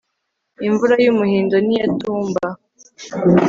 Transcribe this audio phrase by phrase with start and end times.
[0.67, 2.45] imvura yumuhindo niyitumba